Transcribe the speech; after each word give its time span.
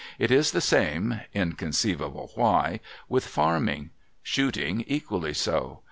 It 0.17 0.31
is 0.31 0.49
the 0.49 0.61
same 0.61 1.21
(inconceivable 1.31 2.31
why!) 2.33 2.79
with 3.15 3.23
Farming. 3.27 3.91
Shooting, 4.23 4.83
equally 4.87 5.35
so. 5.35 5.79